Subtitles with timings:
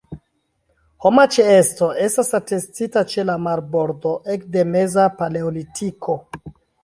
[1.07, 6.17] Homa ĉeesto estas atestita ĉe la marbordo ekde meza paleolitiko.